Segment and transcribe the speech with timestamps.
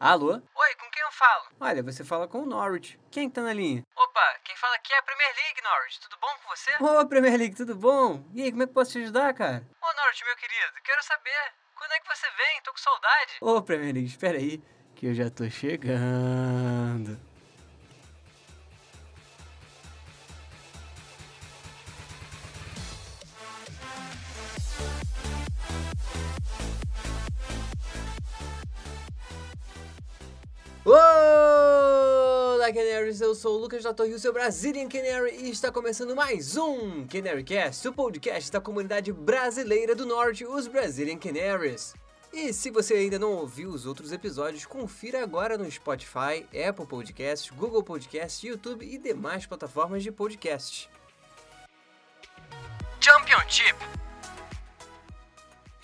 [0.00, 0.34] Alô?
[0.34, 1.44] Oi, com quem eu falo?
[1.58, 2.98] Olha, você fala com o Norwich.
[3.10, 3.84] Quem tá na linha?
[3.96, 6.00] Opa, quem fala aqui é a Premier League, Norwich.
[6.00, 6.70] Tudo bom com você?
[6.80, 8.24] Ô, Premier League, tudo bom?
[8.32, 9.66] E aí, como é que posso te ajudar, cara?
[9.82, 12.62] Ô, Norwich, meu querido, quero saber, quando é que você vem?
[12.62, 13.38] Tô com saudade.
[13.40, 14.62] Ô, Premier League, espera aí,
[14.94, 17.18] que eu já tô chegando.
[30.84, 33.20] Olá, Canaries!
[33.20, 37.06] Eu sou o Lucas da Torre, o seu Brazilian Canary, e está começando mais um
[37.06, 41.94] CanaryCast, o podcast da comunidade brasileira do Norte, os Brazilian Canaries.
[42.32, 47.50] E se você ainda não ouviu os outros episódios, confira agora no Spotify, Apple Podcasts,
[47.50, 50.88] Google Podcasts, YouTube e demais plataformas de podcast.
[53.00, 53.76] Championship.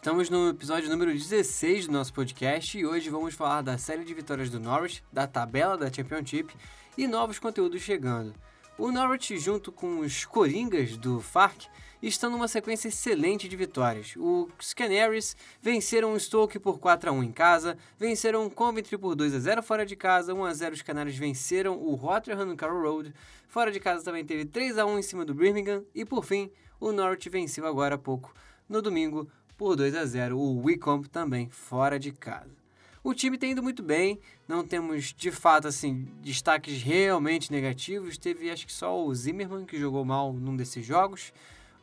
[0.00, 4.14] Estamos no episódio número 16 do nosso podcast e hoje vamos falar da série de
[4.14, 6.56] vitórias do Norwich, da tabela da Championship
[6.96, 8.34] e novos conteúdos chegando.
[8.78, 11.66] O Norwich, junto com os Coringas do FARC,
[12.02, 14.14] estão numa sequência excelente de vitórias.
[14.16, 19.14] Os Canaries venceram o Stoke por 4 a 1 em casa, venceram o Coventry por
[19.14, 22.56] 2 a 0 fora de casa, 1 a 0 os Canaries venceram o Rotherham no
[22.56, 23.14] Carroll Road,
[23.46, 26.50] fora de casa também teve 3 a 1 em cima do Birmingham e por fim,
[26.80, 28.34] o Norwich venceu agora há pouco,
[28.66, 29.28] no domingo,
[29.60, 32.56] por 2 a 0 o Wycombe também fora de casa.
[33.04, 38.16] O time tem indo muito bem, não temos de fato assim destaques realmente negativos.
[38.16, 41.30] Teve acho que só o Zimmerman que jogou mal num desses jogos.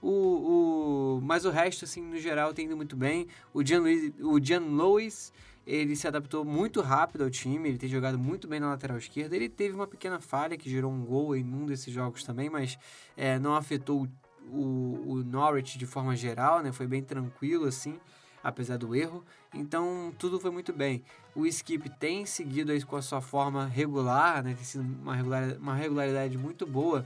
[0.01, 3.27] O, o, mas o resto, assim, no geral, tem indo muito bem.
[3.53, 5.31] O Louis, o Jean Lewis,
[5.63, 9.35] ele se adaptou muito rápido ao time, ele tem jogado muito bem na lateral esquerda.
[9.35, 12.75] Ele teve uma pequena falha que gerou um gol em um desses jogos também, mas
[13.15, 14.07] é, não afetou
[14.51, 16.71] o, o Norwich de forma geral, né?
[16.71, 17.99] Foi bem tranquilo assim,
[18.43, 19.23] apesar do erro.
[19.53, 21.03] Então tudo foi muito bem.
[21.35, 24.53] O Skip tem seguido aí com a sua forma regular, né?
[24.53, 27.05] Tem sido uma regularidade, uma regularidade muito boa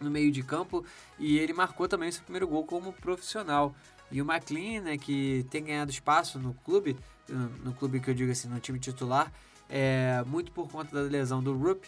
[0.00, 0.84] no meio de campo
[1.18, 3.74] e ele marcou também seu primeiro gol como profissional.
[4.10, 6.96] E o McLean, né, que tem ganhado espaço no clube,
[7.64, 9.32] no clube que eu digo assim, no time titular,
[9.68, 11.84] é, muito por conta da lesão do Rupp,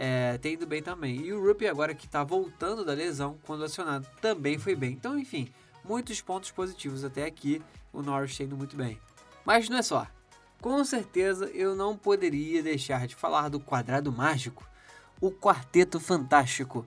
[0.00, 1.16] é, tem ido bem também.
[1.16, 4.92] E o Rupp agora que está voltando da lesão, quando acionado, também foi bem.
[4.92, 5.52] Então, enfim,
[5.84, 7.60] muitos pontos positivos até aqui,
[7.92, 8.96] o Norwich indo muito bem.
[9.44, 10.06] Mas não é só.
[10.60, 14.64] Com certeza eu não poderia deixar de falar do quadrado mágico,
[15.20, 16.86] o quarteto fantástico,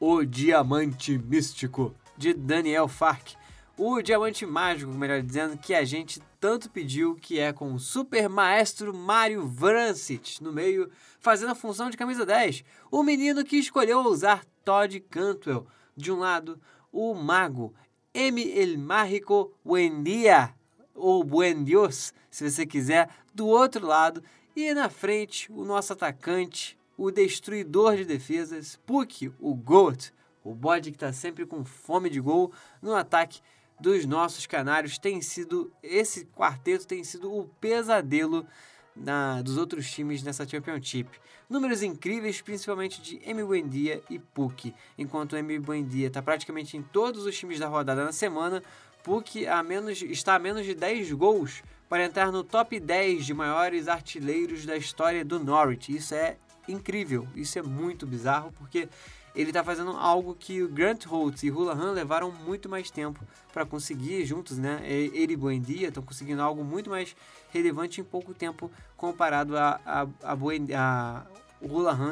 [0.00, 3.34] o diamante místico de Daniel Fark.
[3.80, 8.28] O diamante mágico, melhor dizendo, que a gente tanto pediu, que é com o super
[8.28, 10.90] maestro Mario Vrancic no meio,
[11.20, 12.64] fazendo a função de camisa 10.
[12.90, 15.64] O menino que escolheu usar Todd Cantwell.
[15.96, 17.72] De um lado, o mago
[18.12, 18.42] M.
[18.50, 20.52] El Mágico Buendia,
[20.92, 23.08] ou Buen Dios, se você quiser.
[23.32, 24.24] Do outro lado,
[24.56, 30.12] e na frente, o nosso atacante, o destruidor de defesas, Puck, o GOAT,
[30.42, 32.52] o bode que está sempre com fome de gol
[32.82, 33.40] no ataque
[33.80, 38.46] dos nossos canários tem sido esse quarteto tem sido o pesadelo
[38.94, 41.08] na, dos outros times nessa Championship.
[41.48, 44.74] Números incríveis, principalmente de Emi Buendia e Puck.
[44.98, 48.62] Enquanto Emi Buendia está praticamente em todos os times da rodada na semana,
[49.02, 53.32] Puck a menos, está a menos de 10 gols para entrar no top 10 de
[53.32, 55.94] maiores artilheiros da história do Norwich.
[55.94, 56.36] Isso é
[56.68, 58.88] incrível, isso é muito bizarro, porque
[59.34, 63.20] ele está fazendo algo que o Grant Holtz e Hulahan levaram muito mais tempo
[63.52, 64.80] para conseguir juntos, né?
[64.84, 67.14] Ele e Buendia estão conseguindo algo muito mais
[67.50, 71.26] relevante em pouco tempo comparado a, a, a, Buendia, a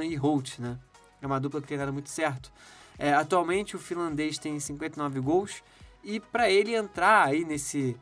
[0.04, 0.78] e Holtz, né?
[1.20, 2.52] É uma dupla que tem dado muito certo.
[2.98, 5.62] É, atualmente o finlandês tem 59 gols
[6.02, 7.96] e para ele entrar aí nesse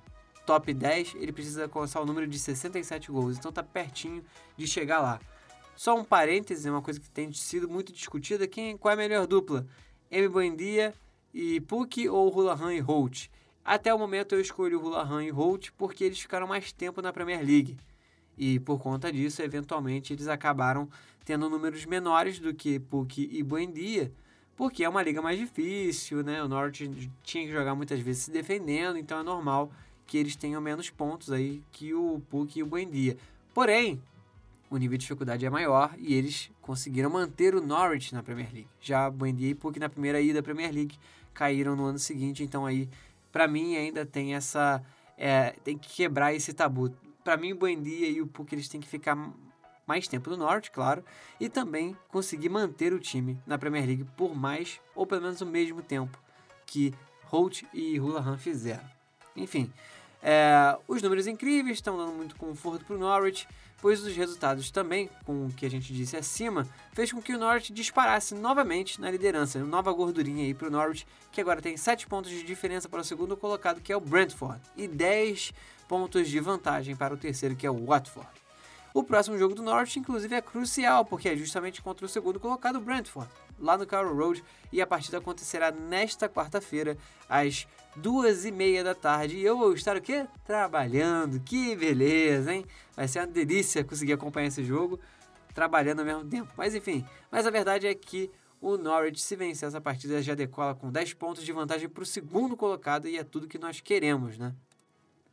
[0.45, 3.39] top 10, ele precisa alcançar o número de 67 gols.
[3.39, 4.23] Então tá pertinho
[4.57, 5.21] de chegar lá.
[5.77, 9.27] Só um parêntese, uma coisa que tem sido muito discutida, quem, qual é a melhor
[9.27, 9.67] dupla?
[10.11, 10.29] M.
[10.29, 10.95] Buendia
[11.33, 13.29] e Puck ou Hulahan e Holt?
[13.65, 17.13] Até o momento eu escolhi o Hulahan e Holt porque eles ficaram mais tempo na
[17.13, 17.77] Premier League.
[18.37, 20.89] E por conta disso, eventualmente, eles acabaram
[21.25, 24.13] tendo números menores do que Puck e Buendia,
[24.57, 26.43] porque é uma liga mais difícil, né?
[26.43, 26.91] O Norte
[27.23, 29.73] tinha que jogar muitas vezes se defendendo, então é normal
[30.07, 33.17] que eles tenham menos pontos aí que o Puck e o Buendia.
[33.55, 34.01] Porém,
[34.75, 38.69] o nível de dificuldade é maior e eles conseguiram manter o Norwich na Premier League.
[38.81, 40.99] Já Buendia e Puck na primeira ida da Premier League
[41.33, 42.89] caíram no ano seguinte, então aí
[43.31, 44.83] para mim ainda tem essa
[45.17, 46.91] é, tem que quebrar esse tabu.
[47.23, 49.17] Para mim o Buendia e o Puck eles têm que ficar
[49.87, 51.05] mais tempo no Norte, claro,
[51.39, 55.47] e também conseguir manter o time na Premier League por mais ou pelo menos o
[55.47, 56.19] mesmo tempo
[56.67, 56.93] que
[57.27, 58.85] Holt e Hulahan fizeram.
[59.37, 59.71] Enfim,
[60.23, 63.47] é, os números incríveis estão dando muito conforto para o Norwich
[63.85, 67.39] pois os resultados também, com o que a gente disse acima, fez com que o
[67.39, 69.63] Norwich disparasse novamente na liderança.
[69.63, 73.05] Nova gordurinha aí para o Norwich, que agora tem 7 pontos de diferença para o
[73.05, 75.53] segundo colocado, que é o Brentford, e 10
[75.87, 78.44] pontos de vantagem para o terceiro, que é o Watford.
[78.97, 82.81] O próximo jogo do Norwich, inclusive, é crucial, porque é justamente contra o segundo colocado,
[82.81, 86.97] Brentford, lá no Carroll Road, e a partida acontecerá nesta quarta-feira,
[87.29, 89.37] às duas e meia da tarde.
[89.37, 90.29] E eu vou estar o quê?
[90.45, 91.41] Trabalhando.
[91.41, 92.65] Que beleza, hein?
[92.95, 95.01] Vai ser uma delícia conseguir acompanhar esse jogo
[95.53, 96.53] trabalhando ao mesmo tempo.
[96.57, 98.31] Mas enfim, mas a verdade é que
[98.61, 102.07] o Norwich, se vencer essa partida, já decola com 10 pontos de vantagem para o
[102.07, 104.55] segundo colocado e é tudo que nós queremos, né?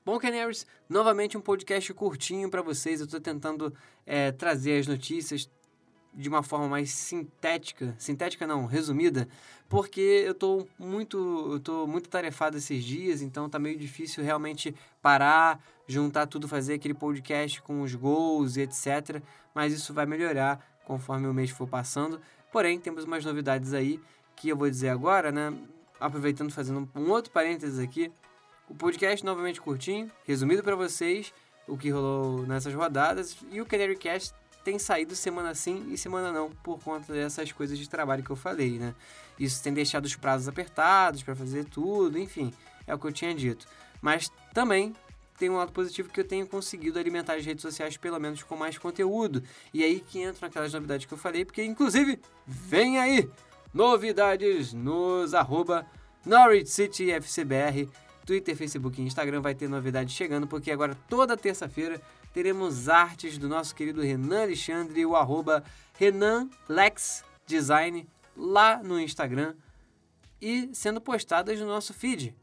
[0.04, 3.00] Bom, Canaries, novamente um podcast curtinho para vocês.
[3.00, 3.72] Eu estou tentando
[4.04, 5.48] é, trazer as notícias
[6.12, 9.28] de uma forma mais sintética, sintética não, resumida,
[9.70, 14.76] porque eu estou muito, eu tô muito tarefado esses dias, então tá meio difícil realmente
[15.04, 19.22] parar, juntar tudo, fazer aquele podcast com os gols e etc.
[19.54, 22.20] Mas isso vai melhorar conforme o mês for passando.
[22.52, 24.02] Porém, temos umas novidades aí
[24.36, 25.56] que eu vou dizer agora, né?
[26.00, 28.12] Aproveitando, fazendo um outro parênteses aqui.
[28.72, 31.34] O podcast novamente curtinho, resumido para vocês
[31.68, 34.34] o que rolou nessas rodadas e o Canary Cast
[34.64, 38.36] tem saído semana sim e semana não por conta dessas coisas de trabalho que eu
[38.38, 38.96] falei, né?
[39.38, 42.54] Isso tem deixado os prazos apertados para fazer tudo, enfim,
[42.88, 43.68] é o que eu tinha dito.
[44.02, 44.96] Mas também
[45.38, 48.56] tem um lado positivo que eu tenho conseguido alimentar as redes sociais pelo menos com
[48.56, 49.44] mais conteúdo.
[49.74, 53.30] E aí que entram aquelas novidades que eu falei, porque inclusive vem aí
[53.74, 55.86] novidades nos arroba
[56.26, 57.90] Norwich City FCBR
[58.32, 62.02] Twitter, Facebook e Instagram vai ter novidades chegando, porque agora toda terça-feira
[62.34, 65.62] teremos artes do nosso querido Renan Alexandre, o arroba
[66.00, 68.08] Renan Lex Design,
[68.38, 69.54] lá no Instagram
[70.42, 72.34] e sendo postadas no nosso feed.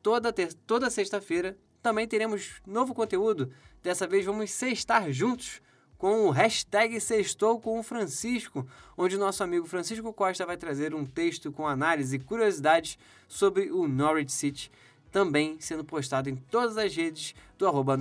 [0.00, 0.32] Toda,
[0.64, 3.50] toda sexta-feira também teremos novo conteúdo.
[3.82, 5.60] Dessa vez vamos sextar juntos
[5.98, 8.64] com o hashtag Sextou com o Francisco,
[8.96, 12.96] onde nosso amigo Francisco Costa vai trazer um texto com análise e curiosidades
[13.26, 14.70] sobre o Norwich City
[15.12, 17.96] também sendo postado em todas as redes do arroba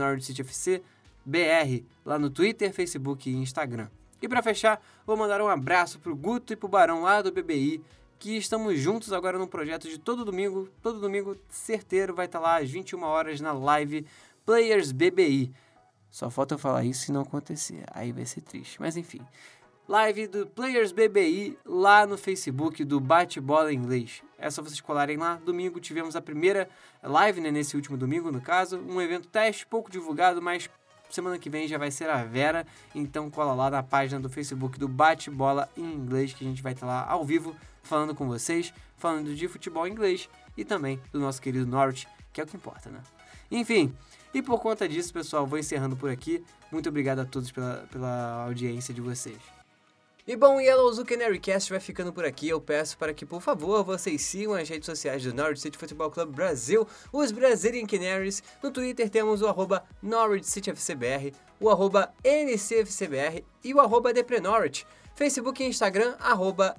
[1.23, 3.89] BR, lá no Twitter, Facebook e Instagram.
[4.19, 7.83] E para fechar, vou mandar um abraço pro Guto e pro Barão lá do BBI,
[8.17, 12.45] que estamos juntos agora num projeto de todo domingo, todo domingo certeiro vai estar tá
[12.45, 14.05] lá às 21 horas na live
[14.45, 15.51] Players BBI.
[16.09, 19.21] Só falta eu falar isso se não acontecer, aí vai ser triste, mas enfim
[19.91, 24.23] live do Players BBI lá no Facebook do Bate-Bola Inglês.
[24.37, 25.35] É só vocês colarem lá.
[25.45, 26.69] Domingo tivemos a primeira
[27.03, 28.77] live, né, nesse último domingo, no caso.
[28.77, 30.69] Um evento teste, pouco divulgado, mas
[31.09, 32.65] semana que vem já vai ser a Vera.
[32.95, 36.71] Então cola lá na página do Facebook do Bate-Bola em Inglês, que a gente vai
[36.71, 37.53] estar lá ao vivo
[37.83, 42.45] falando com vocês, falando de futebol inglês e também do nosso querido Norwich, que é
[42.45, 43.01] o que importa, né?
[43.51, 43.93] Enfim,
[44.33, 46.41] e por conta disso, pessoal, vou encerrando por aqui.
[46.71, 49.60] Muito obrigado a todos pela, pela audiência de vocês.
[50.27, 52.47] E bom, o Yellow Zoo Canary Cast vai ficando por aqui.
[52.47, 56.11] Eu peço para que, por favor, vocês sigam as redes sociais do Norwich City Football
[56.11, 58.43] Club Brasil, os Brazilian Canaries.
[58.61, 64.85] No Twitter temos o arroba Norwich City FCBR, o arroba NCFCBR e o arroba DepreNorwich.
[65.15, 66.75] Facebook e Instagram, arroba.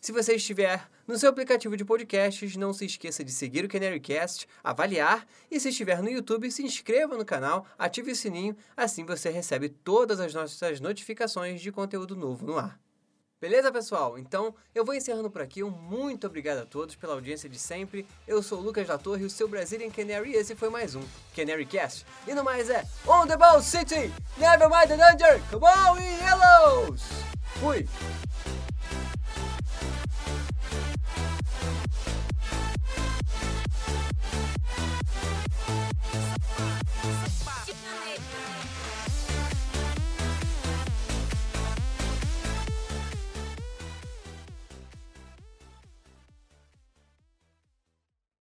[0.00, 4.46] Se você estiver no seu aplicativo de podcasts, não se esqueça de seguir o Canarycast,
[4.62, 9.30] avaliar e se estiver no YouTube, se inscreva no canal, ative o sininho, assim você
[9.30, 12.81] recebe todas as nossas notificações de conteúdo novo no ar.
[13.42, 14.16] Beleza, pessoal?
[14.16, 15.64] Então, eu vou encerrando por aqui.
[15.64, 18.06] Um muito obrigado a todos pela audiência de sempre.
[18.24, 21.02] Eu sou o Lucas da Torre, o seu Brazilian Canary, e esse foi mais um
[21.34, 22.06] Canary Cast.
[22.24, 24.12] E no mais é On the Ball City!
[24.38, 25.42] Never mind the danger!
[25.50, 27.02] Come on, Yellows!
[27.58, 27.84] Fui!